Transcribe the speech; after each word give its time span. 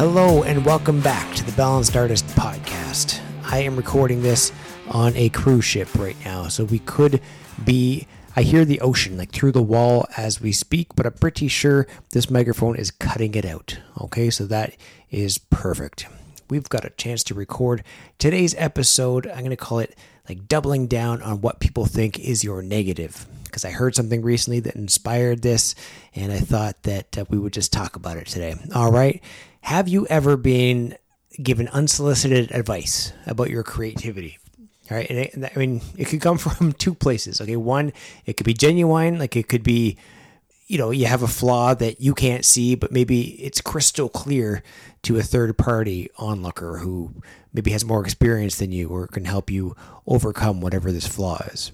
Hello 0.00 0.44
and 0.44 0.64
welcome 0.64 1.02
back 1.02 1.34
to 1.34 1.44
the 1.44 1.52
Balanced 1.52 1.94
Artist 1.94 2.26
Podcast. 2.28 3.20
I 3.44 3.58
am 3.58 3.76
recording 3.76 4.22
this 4.22 4.50
on 4.88 5.14
a 5.14 5.28
cruise 5.28 5.66
ship 5.66 5.94
right 5.94 6.16
now, 6.24 6.48
so 6.48 6.64
we 6.64 6.78
could 6.78 7.20
be. 7.62 8.06
I 8.34 8.40
hear 8.40 8.64
the 8.64 8.80
ocean 8.80 9.18
like 9.18 9.30
through 9.30 9.52
the 9.52 9.62
wall 9.62 10.06
as 10.16 10.40
we 10.40 10.52
speak, 10.52 10.96
but 10.96 11.04
I'm 11.04 11.12
pretty 11.12 11.48
sure 11.48 11.86
this 12.12 12.30
microphone 12.30 12.76
is 12.76 12.90
cutting 12.90 13.34
it 13.34 13.44
out. 13.44 13.78
Okay, 14.00 14.30
so 14.30 14.46
that 14.46 14.74
is 15.10 15.36
perfect. 15.36 16.06
We've 16.48 16.70
got 16.70 16.86
a 16.86 16.90
chance 16.90 17.22
to 17.24 17.34
record 17.34 17.84
today's 18.18 18.54
episode. 18.56 19.26
I'm 19.26 19.40
going 19.40 19.50
to 19.50 19.56
call 19.56 19.80
it 19.80 19.98
like 20.26 20.48
doubling 20.48 20.86
down 20.86 21.20
on 21.20 21.42
what 21.42 21.60
people 21.60 21.84
think 21.84 22.18
is 22.18 22.42
your 22.42 22.62
negative 22.62 23.26
because 23.44 23.66
I 23.66 23.70
heard 23.70 23.94
something 23.94 24.22
recently 24.22 24.60
that 24.60 24.76
inspired 24.76 25.42
this, 25.42 25.74
and 26.14 26.32
I 26.32 26.38
thought 26.38 26.84
that 26.84 27.18
uh, 27.18 27.24
we 27.28 27.38
would 27.38 27.52
just 27.52 27.72
talk 27.72 27.96
about 27.96 28.16
it 28.16 28.28
today. 28.28 28.54
All 28.74 28.92
right. 28.92 29.20
Have 29.62 29.88
you 29.88 30.06
ever 30.08 30.36
been 30.36 30.96
given 31.42 31.68
unsolicited 31.68 32.50
advice 32.52 33.12
about 33.26 33.50
your 33.50 33.62
creativity? 33.62 34.38
All 34.90 34.96
right. 34.96 35.08
And 35.08 35.18
it, 35.18 35.52
I 35.54 35.58
mean, 35.58 35.80
it 35.96 36.06
could 36.06 36.20
come 36.20 36.38
from 36.38 36.72
two 36.72 36.94
places. 36.94 37.40
Okay. 37.40 37.56
One, 37.56 37.92
it 38.26 38.36
could 38.36 38.46
be 38.46 38.54
genuine, 38.54 39.18
like 39.18 39.36
it 39.36 39.48
could 39.48 39.62
be, 39.62 39.96
you 40.66 40.78
know, 40.78 40.90
you 40.90 41.06
have 41.06 41.22
a 41.22 41.28
flaw 41.28 41.74
that 41.74 42.00
you 42.00 42.14
can't 42.14 42.44
see, 42.44 42.74
but 42.74 42.92
maybe 42.92 43.22
it's 43.42 43.60
crystal 43.60 44.08
clear 44.08 44.62
to 45.02 45.18
a 45.18 45.22
third 45.22 45.56
party 45.56 46.10
onlooker 46.18 46.78
who 46.78 47.22
maybe 47.52 47.70
has 47.72 47.84
more 47.84 48.04
experience 48.04 48.56
than 48.56 48.70
you 48.70 48.88
or 48.88 49.06
can 49.06 49.24
help 49.24 49.50
you 49.50 49.74
overcome 50.06 50.60
whatever 50.60 50.92
this 50.92 51.06
flaw 51.06 51.38
is. 51.52 51.72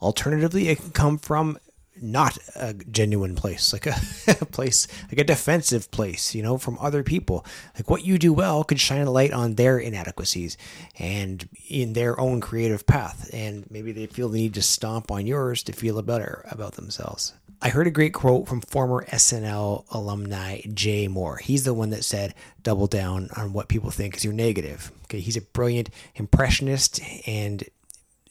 Alternatively, 0.00 0.68
it 0.68 0.78
can 0.78 0.90
come 0.90 1.18
from 1.18 1.58
not 2.00 2.38
a 2.54 2.74
genuine 2.74 3.34
place, 3.34 3.72
like 3.72 3.86
a, 3.86 3.94
a, 4.28 4.46
place, 4.46 4.86
like 5.10 5.18
a 5.18 5.24
defensive 5.24 5.90
place, 5.90 6.34
you 6.34 6.42
know, 6.42 6.58
from 6.58 6.78
other 6.80 7.02
people. 7.02 7.44
Like 7.74 7.90
what 7.90 8.04
you 8.04 8.18
do 8.18 8.32
well 8.32 8.64
could 8.64 8.80
shine 8.80 9.06
a 9.06 9.10
light 9.10 9.32
on 9.32 9.54
their 9.54 9.78
inadequacies 9.78 10.56
and 10.98 11.48
in 11.68 11.94
their 11.94 12.18
own 12.20 12.40
creative 12.40 12.86
path. 12.86 13.30
And 13.32 13.68
maybe 13.70 13.92
they 13.92 14.06
feel 14.06 14.28
the 14.28 14.38
need 14.38 14.54
to 14.54 14.62
stomp 14.62 15.10
on 15.10 15.26
yours 15.26 15.62
to 15.64 15.72
feel 15.72 16.00
better 16.02 16.44
about 16.50 16.74
themselves. 16.74 17.32
I 17.62 17.70
heard 17.70 17.86
a 17.86 17.90
great 17.90 18.12
quote 18.12 18.46
from 18.46 18.60
former 18.60 19.06
SNL 19.06 19.86
alumni 19.90 20.60
Jay 20.74 21.08
Mohr. 21.08 21.40
He's 21.40 21.64
the 21.64 21.72
one 21.72 21.90
that 21.90 22.04
said, 22.04 22.34
double 22.62 22.86
down 22.86 23.30
on 23.34 23.54
what 23.54 23.68
people 23.68 23.90
think 23.90 24.14
is 24.16 24.24
your 24.24 24.34
negative. 24.34 24.92
Okay, 25.04 25.20
he's 25.20 25.38
a 25.38 25.40
brilliant 25.40 25.88
impressionist 26.16 27.00
and 27.26 27.64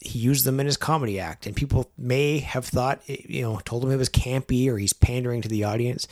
he 0.05 0.19
used 0.19 0.45
them 0.45 0.59
in 0.59 0.65
his 0.65 0.77
comedy 0.77 1.19
act, 1.19 1.45
and 1.45 1.55
people 1.55 1.91
may 1.97 2.39
have 2.39 2.65
thought, 2.65 3.01
eh, 3.07 3.17
you 3.25 3.41
know, 3.41 3.59
told 3.65 3.83
him 3.83 3.91
it 3.91 3.97
was 3.97 4.09
campy 4.09 4.69
or 4.69 4.77
he's 4.77 4.93
pandering 4.93 5.41
to 5.41 5.49
the 5.49 5.63
audience. 5.63 6.07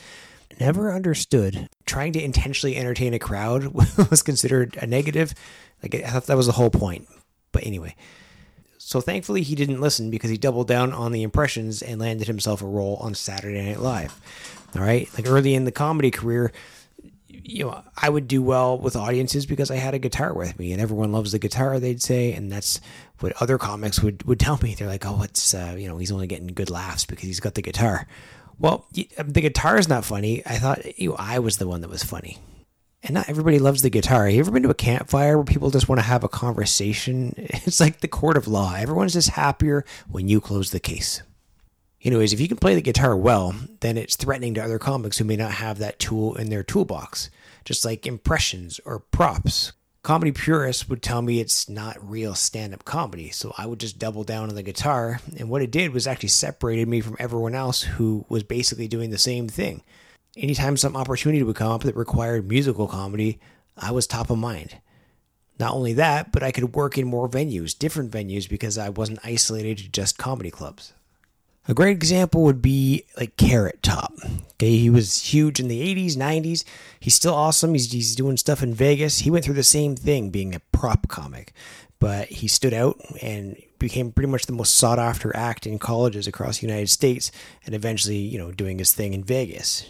Never 0.60 0.92
understood 0.92 1.68
trying 1.86 2.12
to 2.12 2.22
intentionally 2.22 2.76
entertain 2.76 3.14
a 3.14 3.18
crowd 3.18 3.66
was 4.10 4.22
considered 4.22 4.76
a 4.80 4.86
negative. 4.86 5.34
Like 5.82 5.94
I 5.94 6.10
thought 6.10 6.26
that 6.26 6.36
was 6.36 6.46
the 6.46 6.52
whole 6.52 6.70
point. 6.70 7.08
But 7.52 7.66
anyway, 7.66 7.96
so 8.78 9.00
thankfully 9.00 9.42
he 9.42 9.54
didn't 9.54 9.80
listen 9.80 10.10
because 10.10 10.30
he 10.30 10.36
doubled 10.36 10.68
down 10.68 10.92
on 10.92 11.12
the 11.12 11.22
impressions 11.22 11.82
and 11.82 12.00
landed 12.00 12.26
himself 12.26 12.62
a 12.62 12.66
role 12.66 12.96
on 12.96 13.14
Saturday 13.14 13.64
Night 13.64 13.80
Live. 13.80 14.20
All 14.76 14.82
right, 14.82 15.08
like 15.14 15.28
early 15.28 15.54
in 15.54 15.64
the 15.64 15.72
comedy 15.72 16.10
career, 16.10 16.52
you 17.44 17.64
know, 17.64 17.82
I 17.96 18.08
would 18.08 18.26
do 18.26 18.42
well 18.42 18.78
with 18.78 18.96
audiences 18.96 19.44
because 19.44 19.70
I 19.70 19.76
had 19.76 19.92
a 19.92 19.98
guitar 19.98 20.32
with 20.32 20.58
me, 20.58 20.72
and 20.72 20.80
everyone 20.80 21.12
loves 21.12 21.32
the 21.32 21.38
guitar. 21.38 21.78
They'd 21.78 22.02
say, 22.02 22.32
and 22.32 22.50
that's 22.50 22.80
what 23.20 23.40
other 23.40 23.58
comics 23.58 24.00
would 24.00 24.22
would 24.24 24.40
tell 24.40 24.58
me. 24.62 24.74
They're 24.74 24.88
like, 24.88 25.04
"Oh, 25.06 25.22
it's 25.22 25.52
uh, 25.52 25.76
you 25.78 25.86
know, 25.86 25.98
he's 25.98 26.10
only 26.10 26.26
getting 26.26 26.48
good 26.48 26.70
laughs 26.70 27.04
because 27.04 27.24
he's 27.24 27.40
got 27.40 27.54
the 27.54 27.62
guitar." 27.62 28.06
Well, 28.58 28.86
the 28.92 29.40
guitar 29.40 29.76
is 29.76 29.88
not 29.88 30.04
funny. 30.04 30.42
I 30.46 30.56
thought 30.56 30.98
you 30.98 31.10
know, 31.10 31.16
I 31.18 31.38
was 31.38 31.58
the 31.58 31.68
one 31.68 31.82
that 31.82 31.90
was 31.90 32.02
funny, 32.02 32.38
and 33.02 33.12
not 33.14 33.28
everybody 33.28 33.58
loves 33.58 33.82
the 33.82 33.90
guitar. 33.90 34.24
Have 34.24 34.34
you 34.34 34.40
ever 34.40 34.50
been 34.50 34.62
to 34.62 34.70
a 34.70 34.74
campfire 34.74 35.36
where 35.36 35.44
people 35.44 35.70
just 35.70 35.88
want 35.88 35.98
to 35.98 36.06
have 36.06 36.24
a 36.24 36.28
conversation? 36.28 37.34
It's 37.66 37.80
like 37.80 38.00
the 38.00 38.08
court 38.08 38.38
of 38.38 38.48
law. 38.48 38.74
Everyone's 38.74 39.12
just 39.12 39.30
happier 39.30 39.84
when 40.08 40.28
you 40.28 40.40
close 40.40 40.70
the 40.70 40.80
case. 40.80 41.22
Anyways, 42.04 42.34
if 42.34 42.40
you 42.40 42.48
can 42.48 42.58
play 42.58 42.74
the 42.74 42.82
guitar 42.82 43.16
well, 43.16 43.54
then 43.80 43.96
it's 43.96 44.14
threatening 44.14 44.52
to 44.54 44.62
other 44.62 44.78
comics 44.78 45.16
who 45.16 45.24
may 45.24 45.36
not 45.36 45.52
have 45.52 45.78
that 45.78 45.98
tool 45.98 46.34
in 46.34 46.50
their 46.50 46.62
toolbox, 46.62 47.30
just 47.64 47.82
like 47.82 48.06
impressions 48.06 48.78
or 48.84 48.98
props. 48.98 49.72
Comedy 50.02 50.30
purists 50.30 50.86
would 50.86 51.00
tell 51.00 51.22
me 51.22 51.40
it's 51.40 51.66
not 51.66 51.96
real 52.06 52.34
stand 52.34 52.74
up 52.74 52.84
comedy, 52.84 53.30
so 53.30 53.54
I 53.56 53.64
would 53.64 53.80
just 53.80 53.98
double 53.98 54.22
down 54.22 54.50
on 54.50 54.54
the 54.54 54.62
guitar, 54.62 55.18
and 55.38 55.48
what 55.48 55.62
it 55.62 55.70
did 55.70 55.94
was 55.94 56.06
actually 56.06 56.28
separated 56.28 56.86
me 56.88 57.00
from 57.00 57.16
everyone 57.18 57.54
else 57.54 57.80
who 57.80 58.26
was 58.28 58.42
basically 58.42 58.86
doing 58.86 59.08
the 59.08 59.16
same 59.16 59.48
thing. 59.48 59.82
Anytime 60.36 60.76
some 60.76 60.96
opportunity 60.98 61.42
would 61.42 61.56
come 61.56 61.72
up 61.72 61.84
that 61.84 61.96
required 61.96 62.46
musical 62.46 62.86
comedy, 62.86 63.40
I 63.78 63.92
was 63.92 64.06
top 64.06 64.28
of 64.28 64.36
mind. 64.36 64.76
Not 65.58 65.72
only 65.72 65.94
that, 65.94 66.32
but 66.32 66.42
I 66.42 66.50
could 66.50 66.74
work 66.74 66.98
in 66.98 67.06
more 67.06 67.30
venues, 67.30 67.78
different 67.78 68.10
venues, 68.10 68.46
because 68.46 68.76
I 68.76 68.90
wasn't 68.90 69.20
isolated 69.24 69.78
to 69.78 69.88
just 69.88 70.18
comedy 70.18 70.50
clubs. 70.50 70.92
A 71.66 71.74
great 71.74 71.96
example 71.96 72.42
would 72.42 72.60
be 72.60 73.06
like 73.16 73.36
Carrot 73.36 73.82
Top. 73.82 74.12
Okay, 74.52 74.76
he 74.76 74.90
was 74.90 75.22
huge 75.22 75.60
in 75.60 75.68
the 75.68 75.94
80s, 75.94 76.14
90s. 76.14 76.64
He's 77.00 77.14
still 77.14 77.34
awesome. 77.34 77.72
He's, 77.72 77.90
he's 77.90 78.14
doing 78.14 78.36
stuff 78.36 78.62
in 78.62 78.74
Vegas. 78.74 79.20
He 79.20 79.30
went 79.30 79.44
through 79.44 79.54
the 79.54 79.62
same 79.62 79.96
thing 79.96 80.28
being 80.28 80.54
a 80.54 80.60
prop 80.72 81.08
comic, 81.08 81.54
but 81.98 82.28
he 82.28 82.48
stood 82.48 82.74
out 82.74 83.00
and 83.22 83.56
became 83.78 84.12
pretty 84.12 84.30
much 84.30 84.46
the 84.46 84.52
most 84.52 84.74
sought 84.74 84.98
after 84.98 85.34
act 85.34 85.66
in 85.66 85.78
colleges 85.78 86.26
across 86.26 86.58
the 86.58 86.66
United 86.66 86.90
States 86.90 87.32
and 87.64 87.74
eventually, 87.74 88.18
you 88.18 88.38
know, 88.38 88.52
doing 88.52 88.78
his 88.78 88.92
thing 88.92 89.14
in 89.14 89.24
Vegas. 89.24 89.86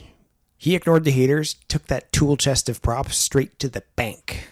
He 0.56 0.76
ignored 0.76 1.04
the 1.04 1.10
haters, 1.10 1.56
took 1.68 1.86
that 1.88 2.12
tool 2.12 2.36
chest 2.36 2.68
of 2.68 2.82
props 2.82 3.16
straight 3.16 3.58
to 3.58 3.68
the 3.68 3.82
bank. 3.96 4.48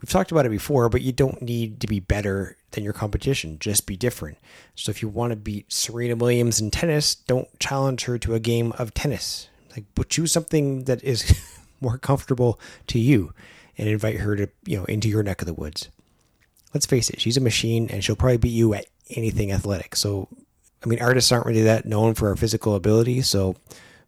We've 0.00 0.10
talked 0.10 0.30
about 0.30 0.46
it 0.46 0.50
before, 0.50 0.88
but 0.88 1.02
you 1.02 1.12
don't 1.12 1.42
need 1.42 1.80
to 1.80 1.86
be 1.86 1.98
better 2.00 2.56
than 2.70 2.84
your 2.84 2.92
competition. 2.92 3.58
Just 3.58 3.86
be 3.86 3.96
different. 3.96 4.38
So 4.74 4.90
if 4.90 5.02
you 5.02 5.08
want 5.08 5.32
to 5.32 5.36
beat 5.36 5.72
Serena 5.72 6.14
Williams 6.14 6.60
in 6.60 6.70
tennis, 6.70 7.14
don't 7.14 7.48
challenge 7.58 8.04
her 8.04 8.16
to 8.18 8.34
a 8.34 8.40
game 8.40 8.72
of 8.78 8.94
tennis. 8.94 9.48
Like, 9.72 9.84
but 9.94 10.08
choose 10.08 10.32
something 10.32 10.84
that 10.84 11.02
is 11.02 11.34
more 11.80 11.98
comfortable 11.98 12.60
to 12.88 12.98
you 12.98 13.32
and 13.76 13.88
invite 13.88 14.18
her 14.18 14.36
to, 14.36 14.48
you 14.66 14.76
know, 14.76 14.84
into 14.84 15.08
your 15.08 15.22
neck 15.22 15.42
of 15.42 15.46
the 15.46 15.54
woods. 15.54 15.88
Let's 16.74 16.86
face 16.86 17.10
it, 17.10 17.20
she's 17.20 17.36
a 17.36 17.40
machine 17.40 17.88
and 17.90 18.04
she'll 18.04 18.16
probably 18.16 18.36
beat 18.36 18.50
you 18.50 18.74
at 18.74 18.86
anything 19.10 19.50
athletic. 19.50 19.96
So, 19.96 20.28
I 20.84 20.86
mean, 20.86 21.00
artists 21.00 21.32
aren't 21.32 21.46
really 21.46 21.62
that 21.62 21.86
known 21.86 22.14
for 22.14 22.28
our 22.28 22.36
physical 22.36 22.74
ability, 22.74 23.22
so 23.22 23.56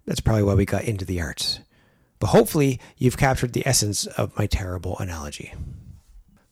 that's 0.06 0.20
probably 0.20 0.42
why 0.42 0.54
we 0.54 0.66
got 0.66 0.84
into 0.84 1.04
the 1.04 1.20
arts. 1.20 1.60
But 2.20 2.28
hopefully, 2.28 2.78
you've 2.96 3.16
captured 3.16 3.54
the 3.54 3.66
essence 3.66 4.06
of 4.06 4.36
my 4.38 4.46
terrible 4.46 4.96
analogy. 4.98 5.52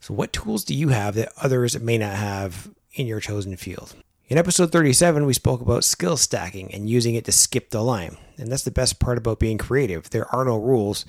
So, 0.01 0.15
what 0.15 0.33
tools 0.33 0.65
do 0.65 0.75
you 0.75 0.89
have 0.89 1.15
that 1.15 1.33
others 1.41 1.79
may 1.79 1.99
not 1.99 2.17
have 2.17 2.71
in 2.95 3.07
your 3.07 3.21
chosen 3.21 3.57
field? 3.57 3.95
In 4.29 4.39
episode 4.39 4.73
37, 4.73 5.25
we 5.27 5.33
spoke 5.35 5.61
about 5.61 5.85
skill 5.85 6.17
stacking 6.17 6.73
and 6.75 6.89
using 6.89 7.15
it 7.15 7.25
to 7.27 7.33
skip 7.33 7.71
the 7.71 7.83
line. 7.83 8.17
And 8.39 8.51
that's 8.51 8.65
the 8.65 8.71
best 8.71 8.99
part 8.99 9.19
about 9.19 9.39
being 9.39 9.59
creative. 9.59 10.11
There 10.11 10.27
are 10.35 10.45
no 10.45 10.59
rules. 10.59 11.05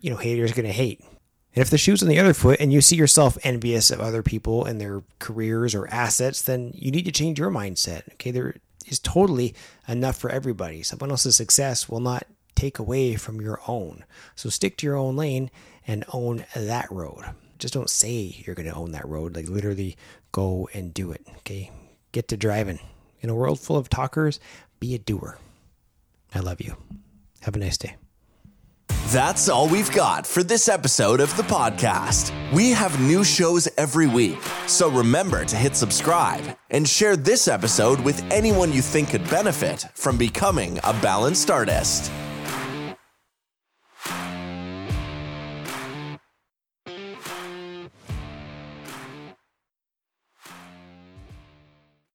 You 0.00 0.10
know, 0.10 0.16
haters 0.16 0.52
are 0.52 0.54
going 0.54 0.66
to 0.66 0.72
hate. 0.72 1.00
And 1.00 1.62
if 1.62 1.70
the 1.70 1.78
shoe's 1.78 2.02
on 2.02 2.08
the 2.08 2.18
other 2.18 2.34
foot 2.34 2.60
and 2.60 2.72
you 2.72 2.80
see 2.80 2.96
yourself 2.96 3.38
envious 3.42 3.90
of 3.90 4.00
other 4.00 4.22
people 4.22 4.64
and 4.64 4.80
their 4.80 5.02
careers 5.18 5.74
or 5.74 5.88
assets, 5.88 6.42
then 6.42 6.72
you 6.74 6.90
need 6.90 7.04
to 7.06 7.12
change 7.12 7.38
your 7.38 7.50
mindset. 7.50 8.02
Okay, 8.14 8.30
there 8.30 8.54
is 8.86 8.98
totally 8.98 9.54
enough 9.86 10.16
for 10.16 10.30
everybody. 10.30 10.82
Someone 10.82 11.10
else's 11.10 11.36
success 11.36 11.88
will 11.88 12.00
not 12.00 12.26
take 12.58 12.78
away 12.78 13.16
from 13.16 13.40
your 13.40 13.60
own. 13.66 14.04
So 14.34 14.48
stick 14.48 14.76
to 14.78 14.86
your 14.86 14.96
own 14.96 15.16
lane 15.16 15.50
and 15.86 16.04
own 16.12 16.44
that 16.54 16.90
road 16.90 17.24
just 17.58 17.74
don't 17.74 17.90
say 17.90 18.36
you're 18.44 18.54
going 18.54 18.68
to 18.68 18.74
own 18.74 18.92
that 18.92 19.06
road. 19.06 19.36
Like 19.36 19.48
literally 19.48 19.96
go 20.32 20.68
and 20.72 20.94
do 20.94 21.12
it. 21.12 21.22
Okay. 21.38 21.70
Get 22.12 22.28
to 22.28 22.36
driving. 22.36 22.78
In 23.20 23.30
a 23.30 23.34
world 23.34 23.58
full 23.58 23.76
of 23.76 23.88
talkers, 23.88 24.38
be 24.78 24.94
a 24.94 24.98
doer. 24.98 25.38
I 26.34 26.38
love 26.38 26.60
you. 26.60 26.76
Have 27.40 27.56
a 27.56 27.58
nice 27.58 27.76
day. 27.76 27.96
That's 29.08 29.48
all 29.48 29.68
we've 29.68 29.90
got 29.90 30.26
for 30.26 30.42
this 30.42 30.68
episode 30.68 31.20
of 31.20 31.34
the 31.36 31.42
podcast. 31.42 32.32
We 32.52 32.70
have 32.70 33.00
new 33.00 33.24
shows 33.24 33.66
every 33.78 34.06
week, 34.06 34.38
so 34.66 34.90
remember 34.90 35.46
to 35.46 35.56
hit 35.56 35.74
subscribe 35.74 36.56
and 36.68 36.86
share 36.86 37.16
this 37.16 37.48
episode 37.48 38.00
with 38.00 38.22
anyone 38.30 38.70
you 38.70 38.82
think 38.82 39.10
could 39.10 39.28
benefit 39.30 39.86
from 39.94 40.18
becoming 40.18 40.78
a 40.84 40.92
balanced 40.92 41.50
artist. 41.50 42.12